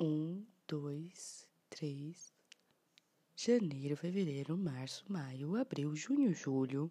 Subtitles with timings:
[0.00, 2.32] Um, dois, três.
[3.36, 6.90] Janeiro, fevereiro, março, maio, abril, junho, julho.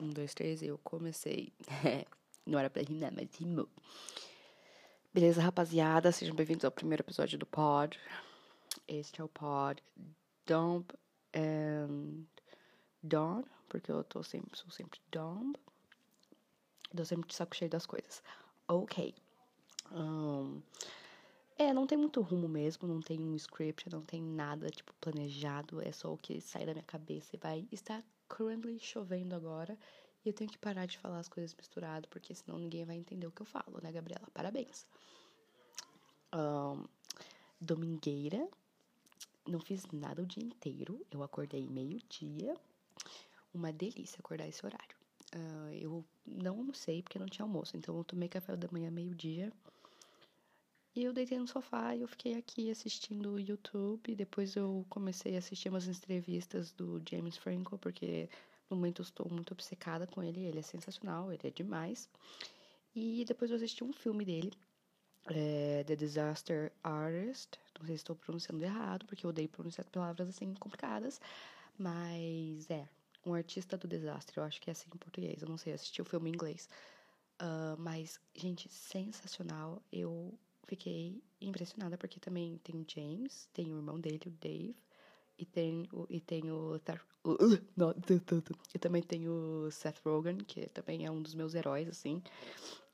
[0.00, 1.52] Um, dois, três, eu comecei.
[2.44, 3.68] Não era pra rimar, mas rimou.
[5.14, 6.10] Beleza, rapaziada?
[6.10, 7.96] Sejam bem-vindos ao primeiro episódio do Pod.
[8.88, 9.80] Este é o Pod
[10.44, 10.92] Dump
[11.32, 12.24] and
[13.02, 15.56] Dawn, porque eu tô sempre, sou sempre Dump.
[16.96, 18.20] Tô sempre de saco cheio das coisas.
[18.66, 19.14] Ok.
[19.92, 20.60] Um,
[21.62, 25.80] é, não tem muito rumo mesmo, não tem um script, não tem nada, tipo, planejado,
[25.80, 29.78] é só o que sai da minha cabeça e vai estar currently chovendo agora
[30.24, 33.26] e eu tenho que parar de falar as coisas misturadas, porque senão ninguém vai entender
[33.26, 34.26] o que eu falo, né, Gabriela?
[34.32, 34.86] Parabéns.
[36.34, 36.84] Um,
[37.60, 38.48] domingueira,
[39.46, 42.56] não fiz nada o dia inteiro, eu acordei meio-dia,
[43.52, 44.96] uma delícia acordar esse horário.
[45.34, 49.52] Uh, eu não almocei porque não tinha almoço, então eu tomei café da manhã meio-dia
[50.94, 54.14] e eu deitei no sofá e eu fiquei aqui assistindo o YouTube.
[54.14, 58.28] Depois eu comecei a assistir umas entrevistas do James Franco, porque
[58.68, 60.40] no momento eu estou muito obcecada com ele.
[60.44, 62.08] Ele é sensacional, ele é demais.
[62.94, 64.52] E depois eu assisti um filme dele,
[65.30, 67.58] é, The Disaster Artist.
[67.78, 71.20] Não sei se estou pronunciando errado, porque eu odeio pronunciar palavras assim complicadas.
[71.78, 72.86] Mas é,
[73.24, 74.36] um artista do desastre.
[74.38, 75.42] Eu acho que é assim em português.
[75.42, 76.68] Eu não sei, assisti o filme em inglês.
[77.40, 79.82] Uh, mas, gente, sensacional.
[79.90, 84.76] Eu fiquei impressionada porque também tem o James, tem o irmão dele, o Dave,
[85.38, 86.80] e tem o e tem o,
[87.24, 87.38] o
[87.76, 87.94] não,
[88.74, 92.22] e também tem o Seth Rogen, que também é um dos meus heróis assim.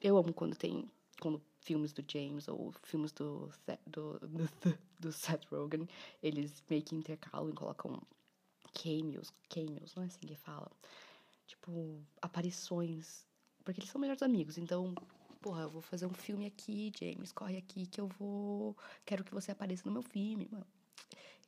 [0.00, 3.50] Eu amo quando tem quando filmes do James ou filmes do
[3.86, 4.50] do, do,
[4.98, 5.88] do Seth Rogen,
[6.22, 8.00] eles meio que intercalam e colocam
[8.72, 10.70] cameos, cameos, não é assim que fala.
[11.46, 13.26] Tipo, aparições,
[13.64, 14.94] porque eles são melhores amigos, então
[15.40, 18.76] porra, eu vou fazer um filme aqui, James, corre aqui que eu vou.
[19.04, 20.66] Quero que você apareça no meu filme, mano.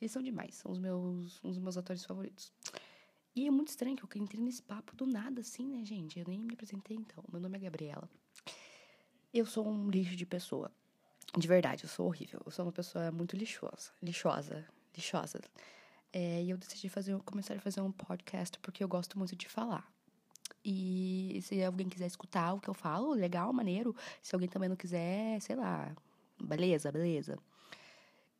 [0.00, 2.52] Eles são demais, são os meus, um meus atores favoritos.
[3.34, 6.18] E é muito estranho que eu entrei nesse papo do nada, assim, né, gente?
[6.18, 7.22] Eu nem me apresentei, então.
[7.30, 8.08] Meu nome é Gabriela.
[9.32, 10.72] Eu sou um lixo de pessoa.
[11.36, 12.40] De verdade, eu sou horrível.
[12.44, 13.92] Eu sou uma pessoa muito lixosa.
[14.02, 14.66] Lixosa.
[14.96, 15.40] Lixosa.
[16.12, 19.48] É, e eu decidi fazer, começar a fazer um podcast porque eu gosto muito de
[19.48, 19.88] falar.
[20.64, 23.94] E se alguém quiser escutar o que eu falo, legal, maneiro.
[24.22, 25.94] Se alguém também não quiser, sei lá,
[26.40, 27.38] beleza, beleza.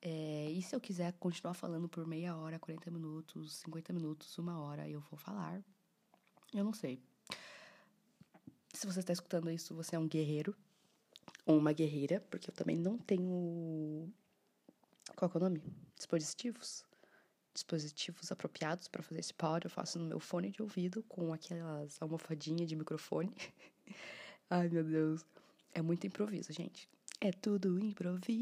[0.03, 4.59] É, e se eu quiser continuar falando por meia hora, 40 minutos, 50 minutos, uma
[4.61, 5.63] hora, eu vou falar.
[6.55, 6.99] Eu não sei.
[8.73, 10.57] Se você está escutando isso, você é um guerreiro
[11.45, 14.11] ou uma guerreira, porque eu também não tenho.
[15.17, 15.63] Qual é o nome?
[15.97, 16.85] Dispositivos?
[17.53, 19.65] Dispositivos apropriados para fazer esse pod.
[19.65, 23.35] Eu faço no meu fone de ouvido com aquelas almofadinhas de microfone.
[24.49, 25.25] Ai, meu Deus.
[25.73, 26.89] É muito improviso, gente.
[27.21, 28.33] É tudo improviso.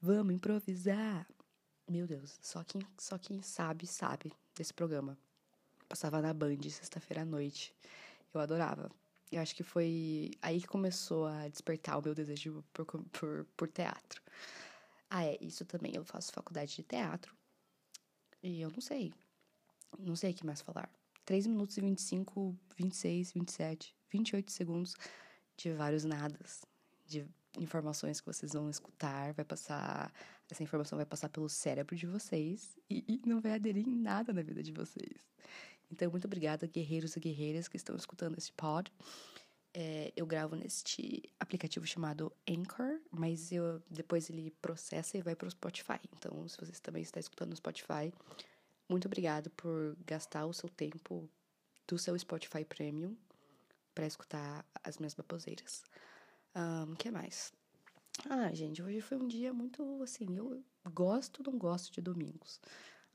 [0.00, 1.26] Vamos improvisar.
[1.88, 5.16] Meu Deus, só quem, só quem sabe, sabe desse programa.
[5.88, 7.72] Passava na Band sexta-feira à noite.
[8.34, 8.90] Eu adorava.
[9.30, 13.68] Eu acho que foi aí que começou a despertar o meu desejo por, por, por
[13.68, 14.22] teatro.
[15.10, 15.94] Ah, é, isso também.
[15.94, 17.34] Eu faço faculdade de teatro.
[18.42, 19.12] E eu não sei.
[19.98, 20.90] Não sei o que mais falar.
[21.24, 24.94] 3 minutos e 25, 26, 27, 28 segundos
[25.56, 26.64] de vários nadas.
[27.06, 27.26] De
[27.58, 29.32] informações que vocês vão escutar.
[29.32, 30.12] Vai passar.
[30.50, 32.76] Essa informação vai passar pelo cérebro de vocês.
[32.90, 35.24] E, e não vai aderir em nada na vida de vocês.
[35.90, 38.92] Então, muito obrigada, guerreiros e guerreiras que estão escutando esse pod.
[39.78, 45.46] É, eu gravo neste aplicativo chamado Anchor, mas eu, depois ele processa e vai para
[45.46, 46.00] o Spotify.
[46.16, 48.10] Então, se você também está escutando no Spotify,
[48.88, 51.28] muito obrigado por gastar o seu tempo
[51.86, 53.14] do seu Spotify Premium
[53.94, 55.84] para escutar as minhas baboseiras.
[56.54, 57.52] O um, que mais?
[58.30, 60.38] Ah, gente, hoje foi um dia muito assim.
[60.38, 62.62] Eu gosto não gosto de domingos.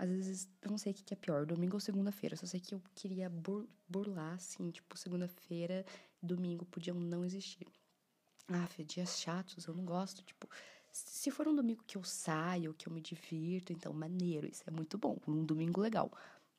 [0.01, 2.35] Às vezes, eu não sei o que é pior, domingo ou segunda-feira.
[2.35, 3.31] Só sei que eu queria
[3.87, 5.85] burlar, assim, tipo, segunda-feira,
[6.19, 7.67] domingo podiam não existir.
[8.47, 10.49] Ah, dias chatos, eu não gosto, tipo...
[10.91, 14.71] Se for um domingo que eu saio, que eu me divirto, então, maneiro, isso é
[14.71, 15.19] muito bom.
[15.27, 16.11] Um domingo legal.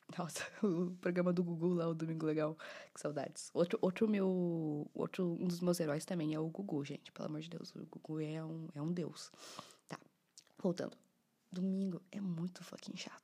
[0.17, 2.57] Nossa, o programa do Gugu lá, o Domingo Legal.
[2.95, 3.51] Que saudades.
[3.53, 4.89] Outro, outro meu.
[4.95, 7.11] Outro, um dos meus heróis também é o Gugu, gente.
[7.11, 7.75] Pelo amor de Deus.
[7.75, 9.33] O Gugu é um, é um deus.
[9.89, 9.99] Tá.
[10.59, 10.97] Voltando
[11.53, 13.22] domingo é muito fucking chato.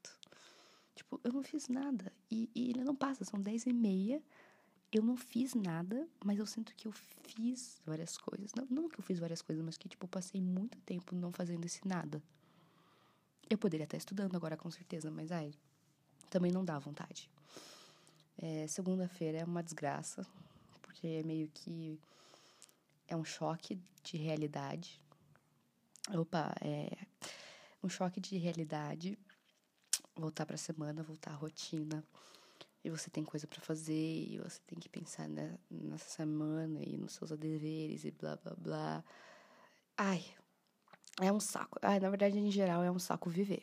[1.08, 2.12] Tipo, eu não fiz nada.
[2.30, 4.22] E, e ele não passa, são dez e meia.
[4.92, 8.52] Eu não fiz nada, mas eu sinto que eu fiz várias coisas.
[8.54, 11.32] Não, não que eu fiz várias coisas, mas que, tipo, eu passei muito tempo não
[11.32, 12.22] fazendo esse nada.
[13.48, 15.52] Eu poderia estar estudando agora, com certeza, mas, ai,
[16.30, 17.30] também não dá vontade.
[18.36, 20.26] É, Segunda-feira é uma desgraça,
[20.82, 21.98] porque é meio que.
[23.06, 25.00] É um choque de realidade
[26.16, 26.90] Opa, é
[27.82, 29.18] um choque de realidade.
[30.18, 32.04] Voltar pra semana, voltar à rotina.
[32.84, 36.96] E você tem coisa para fazer, e você tem que pensar na, nessa semana e
[36.96, 39.04] nos seus deveres e blá blá blá.
[39.96, 40.24] Ai,
[41.20, 41.78] é um saco.
[41.82, 43.62] Ai, na verdade, em geral, é um saco viver.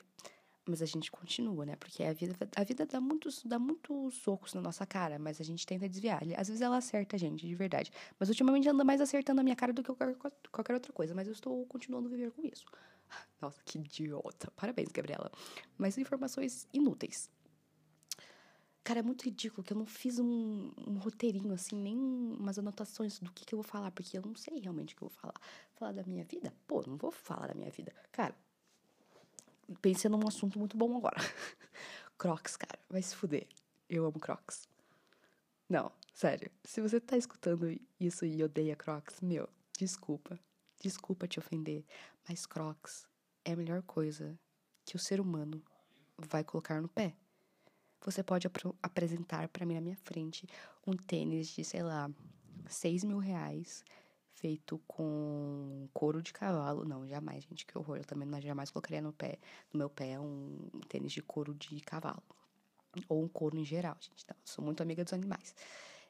[0.67, 1.75] Mas a gente continua, né?
[1.75, 5.43] Porque a vida, a vida dá muitos, dá muitos socos na nossa cara, mas a
[5.43, 6.21] gente tenta desviar.
[6.37, 7.91] Às vezes ela acerta a gente, de verdade.
[8.19, 10.15] Mas ultimamente anda mais acertando a minha cara do que qualquer,
[10.51, 11.13] qualquer outra coisa.
[11.13, 12.65] Mas eu estou continuando a viver com isso.
[13.41, 14.51] Nossa, que idiota.
[14.51, 15.31] Parabéns, Gabriela.
[15.77, 17.29] Mas informações inúteis.
[18.85, 23.19] Cara, é muito ridículo que eu não fiz um, um roteirinho, assim, nem umas anotações
[23.19, 25.17] do que, que eu vou falar, porque eu não sei realmente o que eu vou
[25.17, 25.33] falar.
[25.73, 26.53] Falar da minha vida?
[26.67, 27.91] Pô, não vou falar da minha vida.
[28.11, 28.35] Cara,
[29.81, 31.17] pensei num assunto muito bom agora.
[32.15, 33.47] Crocs, cara, vai se fuder.
[33.89, 34.69] Eu amo Crocs.
[35.67, 36.51] Não, sério.
[36.63, 39.49] Se você tá escutando isso e odeia Crocs, meu,
[39.79, 40.39] desculpa.
[40.79, 41.85] Desculpa te ofender,
[42.27, 43.07] mas Crocs
[43.43, 44.37] é a melhor coisa
[44.85, 45.63] que o ser humano
[46.17, 47.15] vai colocar no pé.
[48.03, 50.47] Você pode ap apresentar para mim na minha frente
[50.85, 52.09] um tênis de, sei lá,
[52.67, 53.83] 6 mil reais
[54.35, 56.85] feito com couro de cavalo.
[56.85, 57.97] Não, jamais, gente, que horror.
[57.97, 59.39] Eu também jamais colocaria no pé,
[59.73, 62.21] no meu pé um tênis de couro de cavalo.
[63.09, 64.25] Ou um couro em geral, gente.
[64.29, 65.55] Não, sou muito amiga dos animais.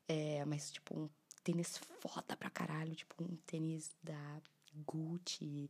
[0.07, 1.09] É, mas, tipo, um
[1.43, 2.93] tênis foda pra caralho.
[2.95, 4.41] Tipo, um tênis da
[4.85, 5.69] Gucci,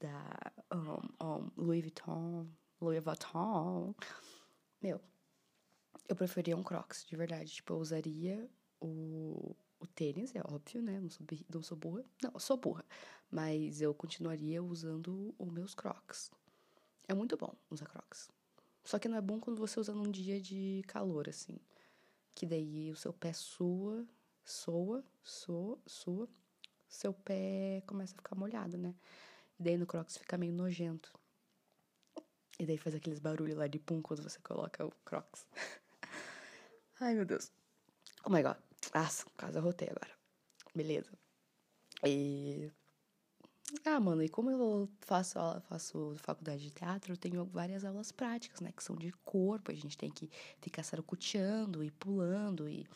[0.00, 2.46] da um, um, Louis Vuitton,
[2.80, 3.94] Louis Vuitton.
[4.82, 5.00] Meu,
[6.08, 7.52] eu preferia um Crocs, de verdade.
[7.52, 11.00] Tipo, eu usaria o, o tênis, é óbvio, né?
[11.00, 12.04] Não sou, não sou burra.
[12.22, 12.84] Não, sou burra.
[13.30, 16.30] Mas eu continuaria usando os meus crocs.
[17.08, 18.30] É muito bom usar crocs.
[18.84, 21.58] Só que não é bom quando você usa num dia de calor, assim.
[22.34, 24.06] Que daí o seu pé sua,
[24.44, 26.28] soa, soa, sua.
[26.94, 28.94] Seu pé começa a ficar molhado, né?
[29.58, 31.12] E daí no crocs fica meio nojento.
[32.56, 35.44] E daí faz aqueles barulhos lá de pum quando você coloca o crocs.
[37.00, 37.50] Ai, meu Deus.
[38.24, 38.56] Oh my god.
[38.94, 40.12] Nossa, quase arrotei agora.
[40.72, 41.10] Beleza.
[42.06, 42.70] E.
[43.84, 45.36] Ah, mano, e como eu faço,
[45.68, 48.70] faço faculdade de teatro, eu tenho várias aulas práticas, né?
[48.70, 50.30] Que são de corpo, a gente tem que
[50.60, 52.86] ficar sarucuteando e pulando e.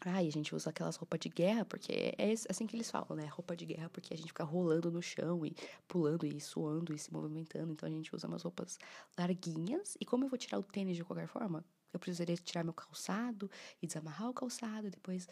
[0.00, 3.26] Ai, a gente usa aquelas roupas de guerra, porque é assim que eles falam, né?
[3.26, 5.56] Roupa de guerra, porque a gente fica rolando no chão e
[5.88, 7.72] pulando e suando e se movimentando.
[7.72, 8.78] Então a gente usa umas roupas
[9.18, 9.96] larguinhas.
[10.00, 13.50] E como eu vou tirar o tênis de qualquer forma, eu precisaria tirar meu calçado
[13.82, 14.88] e desamarrar o calçado.
[14.88, 15.26] Depois,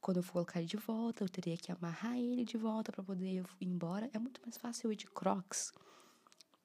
[0.00, 3.04] quando eu for colocar ele de volta, eu teria que amarrar ele de volta para
[3.04, 4.08] poder ir embora.
[4.14, 5.72] É muito mais fácil eu ir de crocs.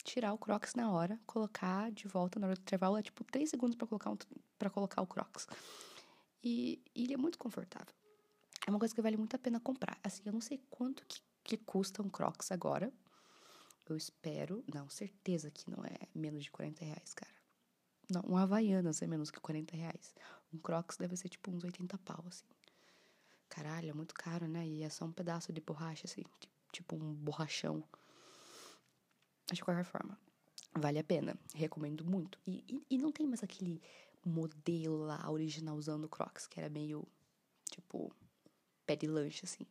[0.06, 2.98] Tirar o crocs na hora, colocar de volta na hora do intervalo.
[2.98, 4.18] É tipo 3 segundos para colocar, um,
[4.72, 5.48] colocar o crocs.
[6.44, 7.94] E, e ele é muito confortável.
[8.66, 10.00] É uma coisa que vale muito a pena comprar.
[10.04, 12.92] Assim, eu não sei quanto que, que custa um crocs agora.
[13.88, 17.42] Eu espero, não, certeza que não é menos de 40 reais, cara.
[18.12, 20.14] Não, um Havaianas é menos que 40 reais.
[20.54, 22.46] Um Crocs deve ser tipo uns 80 pau, assim.
[23.48, 24.68] Caralho, é muito caro, né?
[24.68, 26.24] E é só um pedaço de borracha, assim.
[26.74, 27.84] Tipo um borrachão.
[29.50, 30.18] Mas de qualquer forma,
[30.78, 31.38] vale a pena.
[31.56, 32.38] Recomendo muito.
[32.46, 33.82] E, e, e não tem mais aquele
[34.26, 37.08] modelo lá originalzão do Crocs, que era meio,
[37.70, 38.14] tipo,
[38.86, 39.66] pé de lanche, assim.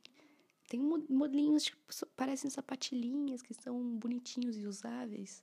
[0.69, 1.83] Tem modelinhos, tipo,
[2.17, 5.43] parecem sapatilhinhas que são bonitinhos e usáveis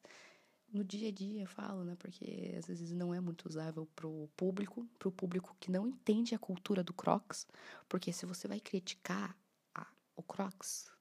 [0.72, 1.96] no dia a dia, eu falo, né?
[1.96, 6.40] Porque às vezes não é muito usável pro público, pro público que não entende a
[6.40, 7.48] cultura do Crocs.
[7.88, 9.36] Porque se você vai criticar
[9.74, 10.92] a, o Crocs,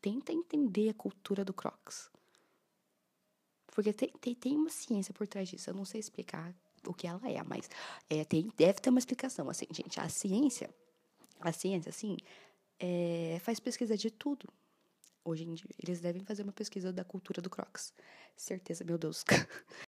[0.00, 2.10] tenta entender a cultura do Crocs.
[3.66, 5.70] Porque tem, tem, tem uma ciência por trás disso.
[5.70, 6.54] Eu não sei explicar
[6.86, 7.68] o que ela é, mas
[8.08, 9.48] é, tem, deve ter uma explicação.
[9.50, 10.70] Assim, gente, a ciência,
[11.40, 12.16] a ciência, assim,
[12.78, 14.48] é, faz pesquisa de tudo
[15.24, 15.70] hoje em dia.
[15.78, 17.92] Eles devem fazer uma pesquisa da cultura do Crocs.
[18.36, 19.24] Certeza, meu Deus.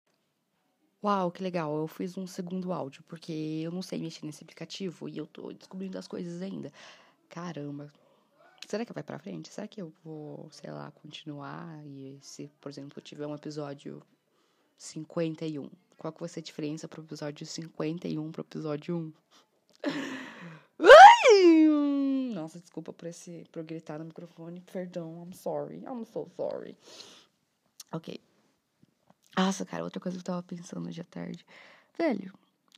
[1.03, 1.77] Uau, que legal.
[1.77, 5.53] Eu fiz um segundo áudio, porque eu não sei mexer nesse aplicativo e eu tô
[5.53, 6.73] descobrindo as coisas ainda.
[7.29, 7.93] Caramba.
[8.67, 9.51] Será que vai pra frente?
[9.51, 11.85] Será que eu vou, sei lá, continuar?
[11.87, 14.03] E se, por exemplo, tiver um episódio
[14.77, 19.13] 51, qual que vai ser a diferença pro episódio 51 pro episódio 1?
[22.35, 24.61] Nossa, desculpa por esse por gritar no microfone.
[24.61, 25.79] Perdão, I'm sorry.
[25.79, 26.77] I'm so sorry.
[27.93, 28.21] Ok.
[29.37, 31.45] Nossa, cara, outra coisa que eu tava pensando hoje à tarde.
[31.97, 32.33] Velho,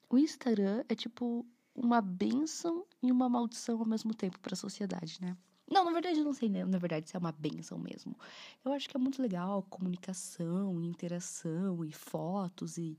[0.08, 5.18] o Instagram é tipo uma benção e uma maldição ao mesmo tempo para a sociedade,
[5.20, 5.36] né?
[5.68, 6.64] Não, na verdade eu não sei, né?
[6.64, 8.16] Na verdade, se é uma benção mesmo.
[8.64, 12.96] Eu acho que é muito legal comunicação, interação e fotos e,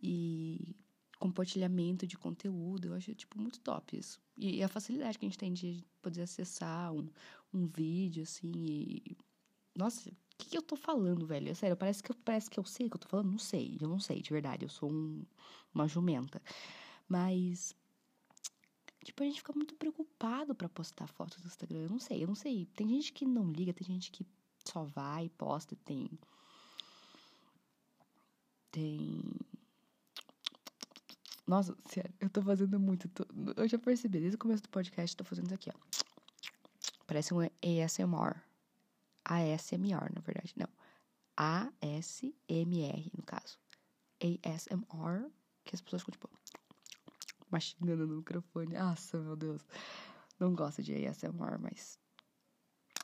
[0.00, 0.76] e
[1.18, 2.88] compartilhamento de conteúdo.
[2.88, 4.20] Eu acho, tipo, muito top isso.
[4.36, 7.08] E, a facilidade que a gente tem de poder acessar um,
[7.52, 9.16] um vídeo, assim, e...
[9.76, 11.54] Nossa, O que, que eu tô falando, velho?
[11.54, 13.30] Sério, parece que, parece que eu sei o que eu tô falando.
[13.30, 14.64] Não sei, eu não sei, de verdade.
[14.64, 15.24] Eu sou um,
[15.74, 16.42] uma jumenta.
[17.08, 17.74] Mas.
[19.04, 21.80] Tipo, a gente fica muito preocupado para postar fotos no Instagram.
[21.80, 22.66] Eu não sei, eu não sei.
[22.74, 24.26] Tem gente que não liga, tem gente que
[24.64, 26.10] só vai, posta, tem.
[28.70, 29.22] Tem.
[31.46, 33.08] Nossa, sério, eu tô fazendo muito.
[33.08, 33.26] Tô...
[33.56, 35.78] Eu já percebi, desde o começo do podcast, tô fazendo isso aqui, ó.
[37.06, 38.40] Parece um ASMR.
[39.24, 40.54] ASMR, na verdade.
[40.56, 40.68] Não.
[41.36, 43.58] ASMR, no caso.
[44.20, 45.30] ASMR,
[45.64, 46.30] que as pessoas ficam, tipo,
[47.54, 48.74] mastigando no microfone.
[48.74, 49.62] Nossa, meu Deus.
[50.40, 51.98] Não gosto de ASMR, mas.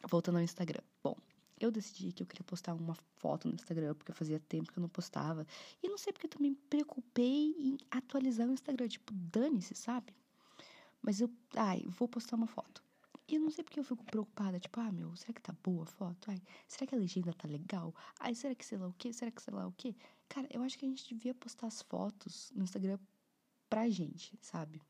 [0.09, 0.83] Voltando ao Instagram.
[1.05, 1.17] Bom,
[1.61, 4.83] eu decidi que eu queria postar uma foto no Instagram, porque fazia tempo que eu
[4.83, 5.47] não postava.
[5.81, 8.89] E não sei porque eu também me preocupei em atualizar o Instagram.
[8.89, 10.13] Tipo, dane-se, sabe?
[11.01, 12.83] Mas eu, ai, vou postar uma foto.
[13.29, 15.85] E eu não sei porque eu fico preocupada, tipo, ah, meu, será que tá boa
[15.85, 16.29] a foto?
[16.29, 17.95] Ai, será que a legenda tá legal?
[18.19, 19.13] Ai, será que sei lá o quê?
[19.13, 19.95] Será que sei lá o quê?
[20.29, 22.99] Cara, eu acho que a gente devia postar as fotos no Instagram
[23.71, 24.83] pra gente, sabe?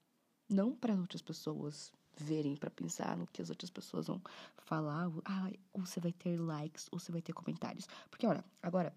[0.49, 4.21] Não para outras pessoas verem, para pensar no que as outras pessoas vão
[4.59, 5.09] falar.
[5.25, 7.87] Ah, ou você vai ter likes, ou você vai ter comentários.
[8.11, 8.93] Porque, olha, agora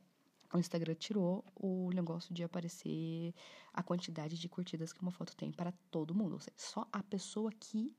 [0.54, 3.34] o Instagram tirou o negócio de aparecer
[3.74, 6.34] a quantidade de curtidas que uma foto tem para todo mundo.
[6.34, 7.96] Ou seja, só a pessoa que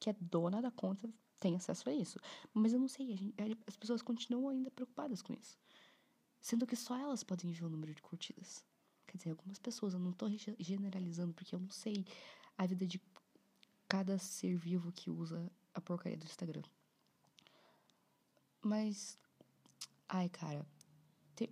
[0.00, 2.18] que é dona da conta tem acesso a isso.
[2.52, 3.34] Mas eu não sei, gente,
[3.66, 5.58] as pessoas continuam ainda preocupadas com isso.
[6.40, 8.64] Sendo que só elas podem ver o número de curtidas.
[9.14, 10.26] Quer dizer, algumas pessoas, eu não tô
[10.58, 12.04] generalizando, porque eu não sei
[12.58, 13.00] a vida de
[13.88, 16.64] cada ser vivo que usa a porcaria do Instagram.
[18.60, 19.16] Mas,
[20.08, 20.66] ai, cara,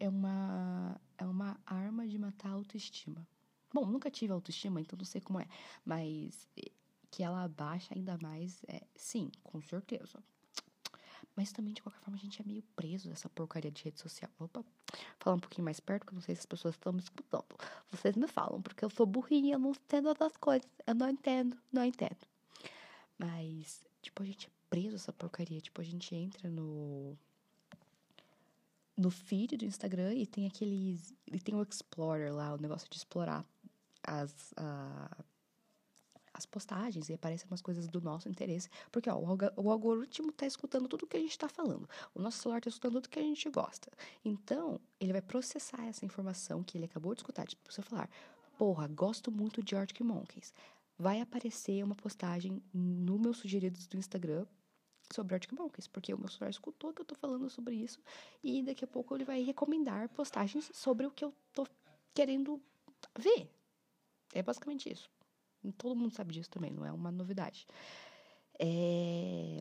[0.01, 3.25] é uma, é uma arma de matar a autoestima.
[3.73, 5.47] Bom, nunca tive autoestima, então não sei como é.
[5.85, 6.49] Mas
[7.13, 10.21] que ela abaixa ainda mais, é, sim, com certeza.
[11.35, 14.31] Mas também, de qualquer forma, a gente é meio preso nessa porcaria de rede social.
[14.39, 14.65] Opa,
[15.19, 17.45] falar um pouquinho mais perto, que eu não sei se as pessoas estão me escutando.
[17.91, 20.69] Vocês me falam, porque eu sou burrinha, eu não entendo outras coisas.
[20.87, 22.17] Eu não entendo, não entendo.
[23.19, 25.61] Mas, tipo, a gente é preso essa porcaria.
[25.61, 27.17] Tipo, a gente entra no.
[28.95, 31.15] No feed do Instagram e tem aqueles.
[31.27, 33.45] E tem o Explorer lá, o negócio de explorar
[34.03, 34.53] as.
[34.53, 35.25] Uh,
[36.35, 38.69] as postagens e aparecem umas coisas do nosso interesse.
[38.91, 39.17] Porque, ó,
[39.57, 41.89] o algoritmo tá escutando tudo que a gente tá falando.
[42.15, 43.91] O nosso celular tá escutando tudo que a gente gosta.
[44.25, 47.47] Então, ele vai processar essa informação que ele acabou de escutar.
[47.47, 48.09] Tipo, você falar,
[48.57, 50.55] porra, gosto muito de Arctic Monkeys.
[50.99, 54.47] Vai aparecer uma postagem no meu sugeridos do Instagram
[55.13, 58.01] sobre Arctic Monkeys, porque o meu celular escutou que eu tô falando sobre isso
[58.43, 61.67] e daqui a pouco ele vai recomendar postagens sobre o que eu tô
[62.15, 62.61] querendo
[63.19, 63.51] ver.
[64.33, 65.11] É basicamente isso.
[65.79, 67.67] Todo mundo sabe disso também, não é uma novidade.
[68.59, 69.61] É...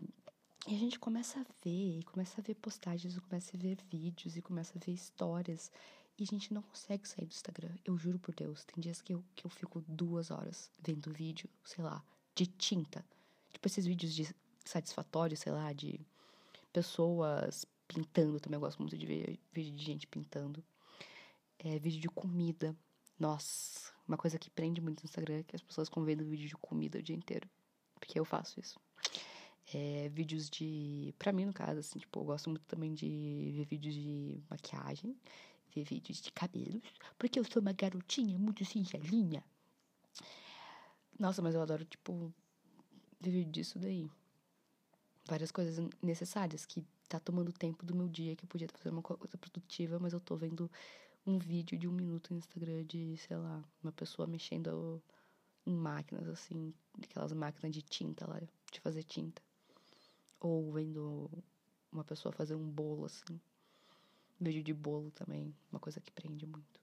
[0.68, 3.78] E a gente começa a ver, e começa a ver postagens, e começa a ver
[3.90, 5.72] vídeos, e começa a ver histórias.
[6.20, 7.74] E a gente não consegue sair do Instagram.
[7.84, 8.64] Eu juro por Deus.
[8.64, 12.04] Tem dias que eu, que eu fico duas horas vendo vídeo, sei lá,
[12.36, 13.04] de tinta.
[13.52, 16.00] Tipo esses vídeos de satisfatório, sei lá, de
[16.72, 18.40] pessoas pintando.
[18.40, 20.64] Também eu gosto muito de ver vídeo de gente pintando.
[21.58, 22.76] É, vídeo de comida.
[23.20, 26.56] Nossa, uma coisa que prende muito no Instagram é que as pessoas vendo vídeo de
[26.58, 27.50] comida o dia inteiro.
[27.96, 28.78] Porque eu faço isso.
[29.74, 31.16] É, vídeos de.
[31.18, 35.16] Pra mim, no caso, assim, tipo, eu gosto muito também de ver vídeos de maquiagem,
[35.74, 36.84] ver vídeos de cabelos,
[37.18, 39.42] porque eu sou uma garotinha muito singelinha.
[41.18, 42.34] Nossa, mas eu adoro, tipo,
[43.22, 44.10] ver vídeo disso daí.
[45.26, 48.94] Várias coisas necessárias que tá tomando tempo do meu dia, que eu podia estar fazendo
[48.94, 50.70] uma coisa produtiva, mas eu tô vendo
[51.26, 55.02] um vídeo de um minuto no Instagram de, sei lá, uma pessoa mexendo
[55.66, 58.40] em máquinas, assim, aquelas máquinas de tinta lá,
[58.72, 59.42] de fazer tinta.
[60.40, 61.30] Ou vendo
[61.92, 63.40] uma pessoa fazer um bolo, assim.
[64.40, 66.80] Vídeo de bolo também, uma coisa que prende muito.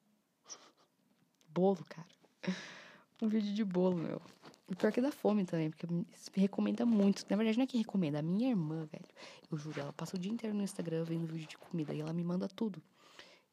[1.48, 2.08] bolo, cara.
[3.20, 4.22] Um vídeo de bolo, meu.
[4.68, 7.26] O pior que dá fome também, porque me recomenda muito.
[7.28, 9.08] Na verdade, não é que recomenda, a minha irmã, velho.
[9.50, 12.12] Eu juro, ela passa o dia inteiro no Instagram vendo vídeo de comida e ela
[12.12, 12.80] me manda tudo.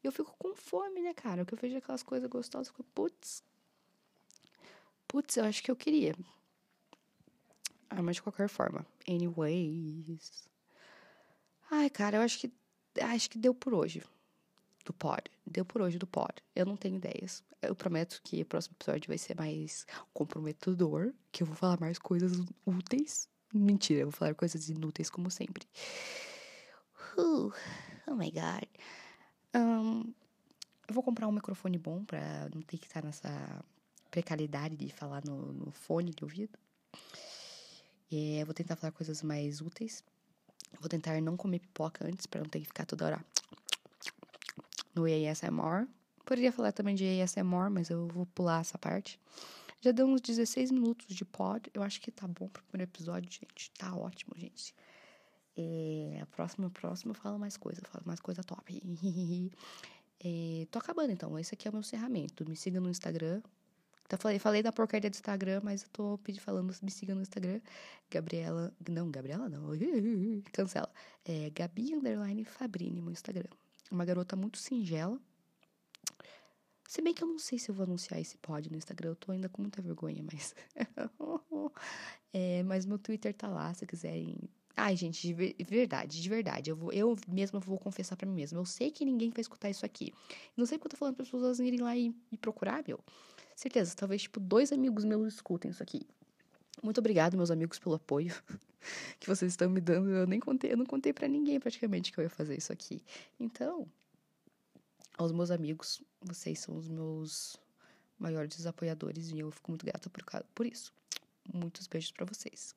[0.02, 1.44] Eu fico com fome, né, cara?
[1.44, 3.42] Que eu vejo aquelas coisas gostosas, eu fico, putz.
[5.08, 6.14] Putz, eu acho que eu queria.
[7.88, 8.84] Ah, mas de qualquer forma.
[9.08, 10.48] Anyways.
[11.70, 12.52] Ai, cara, eu acho que.
[13.00, 14.02] Acho que deu por hoje.
[14.84, 15.30] Do pod.
[15.44, 16.34] Deu por hoje do pod.
[16.54, 17.42] Eu não tenho ideias.
[17.60, 21.12] Eu prometo que o próximo episódio vai ser mais comprometedor.
[21.32, 22.32] Que eu vou falar mais coisas
[22.64, 23.28] úteis.
[23.52, 25.66] Mentira, eu vou falar coisas inúteis como sempre.
[27.16, 27.52] Uh,
[28.06, 28.68] oh my god.
[30.96, 33.62] Vou comprar um microfone bom pra não ter que estar nessa
[34.10, 36.58] precariedade de falar no, no fone de ouvido.
[38.10, 40.02] Eu vou tentar falar coisas mais úteis.
[40.80, 43.24] Vou tentar não comer pipoca antes para não ter que ficar toda hora
[44.94, 45.86] no ASMR.
[46.24, 49.20] Poderia falar também de ASMR, mas eu vou pular essa parte.
[49.82, 51.70] Já deu uns 16 minutos de pod.
[51.74, 53.70] Eu acho que tá bom pro primeiro episódio, gente.
[53.72, 54.74] Tá ótimo, gente.
[55.58, 58.80] É, próximo, próximo eu falo mais coisa, eu falo mais coisa top.
[60.24, 61.38] é, tô acabando então.
[61.38, 62.48] Esse aqui é o meu encerramento.
[62.48, 63.42] Me siga no Instagram.
[64.08, 67.22] Tá, falei, falei da porcaria do Instagram, mas eu tô pedindo falando, me siga no
[67.22, 67.60] Instagram.
[68.10, 68.72] Gabriela.
[68.88, 69.70] Não, Gabriela não.
[70.52, 70.90] Cancela.
[71.24, 73.50] É Gabi Underline Fabrini, meu Instagram.
[73.90, 75.20] Uma garota muito singela.
[76.88, 79.16] Se bem que eu não sei se eu vou anunciar esse pod no Instagram, eu
[79.16, 80.54] tô ainda com muita vergonha, mas.
[82.32, 84.38] é, mas meu Twitter tá lá, se quiserem
[84.76, 86.70] Ai, gente, de verdade, de verdade.
[86.70, 88.58] Eu, vou, eu mesma vou confessar para mim mesma.
[88.58, 90.12] Eu sei que ninguém vai escutar isso aqui.
[90.54, 93.00] Não sei porque eu tô falando para as pessoas irem lá e, e procurar, meu.
[93.54, 96.06] Certeza, talvez, tipo, dois amigos meus escutem isso aqui.
[96.82, 98.34] Muito obrigado, meus amigos, pelo apoio
[99.18, 100.10] que vocês estão me dando.
[100.10, 103.02] Eu nem contei, eu não contei para ninguém praticamente que eu ia fazer isso aqui.
[103.40, 103.88] Então,
[105.16, 107.56] aos meus amigos, vocês são os meus
[108.18, 110.22] maiores apoiadores e eu fico muito grata por,
[110.54, 110.92] por isso.
[111.50, 112.74] Muitos beijos para vocês.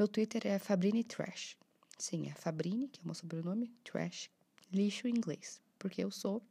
[0.00, 1.58] Meu Twitter é Fabrini Trash.
[1.98, 4.30] Sim, é Fabrini, que é o meu sobrenome, Trash,
[4.72, 5.60] lixo em inglês.
[5.78, 6.42] Porque eu sou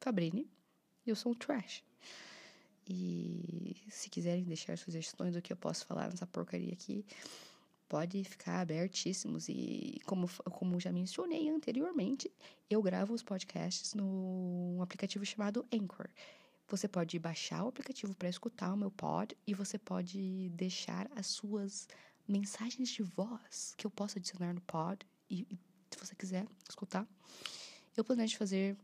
[0.00, 0.50] Fabrini
[1.06, 1.84] e eu sou um trash.
[2.84, 7.06] E se quiserem deixar sugestões do que eu posso falar nessa porcaria aqui,
[7.88, 9.48] pode ficar abertíssimos.
[9.48, 12.28] E como, como já mencionei anteriormente,
[12.68, 16.08] eu gravo os podcasts no aplicativo chamado Anchor.
[16.66, 21.28] Você pode baixar o aplicativo para escutar o meu pod e você pode deixar as
[21.28, 21.86] suas
[22.28, 25.58] mensagens de voz que eu posso adicionar no pod e, e
[25.90, 27.06] se você quiser escutar.
[27.96, 28.76] Eu planejo fazer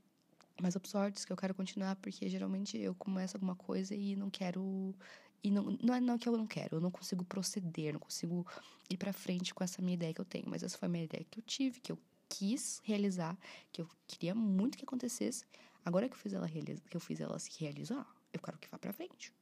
[0.61, 4.95] mais episódios que eu quero continuar porque geralmente eu começo alguma coisa e não quero
[5.43, 8.47] e não, não é não que eu não quero, eu não consigo proceder, não consigo
[8.89, 11.05] ir para frente com essa minha ideia que eu tenho, mas essa foi a minha
[11.05, 11.99] ideia que eu tive, que eu
[12.31, 13.37] quis realizar,
[13.71, 15.45] que eu queria muito que acontecesse.
[15.85, 18.79] Agora que eu fiz ela que eu fiz ela se realizar, eu quero que vá
[18.79, 19.35] para frente.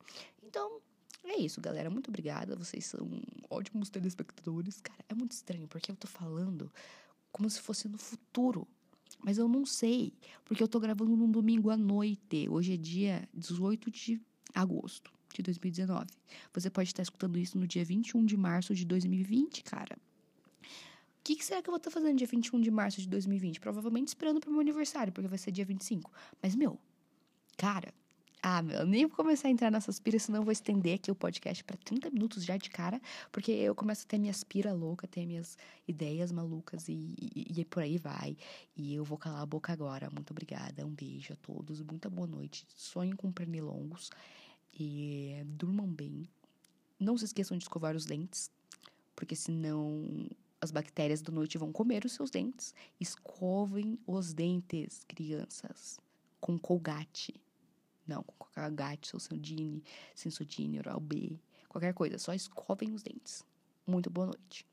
[0.43, 0.81] Então,
[1.25, 1.89] é isso, galera.
[1.91, 2.57] Muito obrigada.
[2.57, 3.09] Vocês são
[3.49, 4.81] ótimos telespectadores.
[4.81, 6.71] Cara, é muito estranho porque eu tô falando
[7.31, 8.67] como se fosse no futuro.
[9.23, 10.13] Mas eu não sei,
[10.45, 12.49] porque eu tô gravando num domingo à noite.
[12.49, 14.21] Hoje é dia 18 de
[14.55, 16.07] agosto de 2019.
[16.53, 19.97] Você pode estar escutando isso no dia 21 de março de 2020, cara.
[21.23, 23.61] O que, que, será que eu vou estar fazendo dia 21 de março de 2020?
[23.61, 26.11] Provavelmente esperando pro meu aniversário, porque vai ser dia 25.
[26.43, 26.81] Mas, meu,
[27.57, 27.95] cara,
[28.45, 31.15] ah, meu, nem vou começar a entrar nessas piras, senão eu vou estender aqui o
[31.15, 33.01] podcast para 30 minutos já de cara,
[33.31, 37.65] porque eu começo a ter minhas piras loucas, ter minhas ideias malucas e, e, e,
[37.65, 38.37] por aí vai.
[38.77, 40.11] E eu vou calar a boca agora.
[40.11, 42.67] Muito obrigada, um beijo a todos, muita boa noite.
[42.75, 44.11] Sonhem com pernilongos
[44.75, 46.29] e durmam bem.
[46.99, 48.51] Não se esqueçam de escovar os dentes,
[49.15, 50.29] porque senão
[50.61, 52.75] as bactérias da noite vão comer os seus dentes.
[52.99, 56.01] Escovem os dentes, crianças,
[56.41, 57.41] com colgate.
[58.07, 59.83] Não, com Coca-Gat, Sensodine,
[60.15, 61.38] Sensodine, Oral B,
[61.69, 62.19] qualquer coisa.
[62.19, 63.45] Só escovem os dentes.
[63.87, 64.67] Muito boa noite.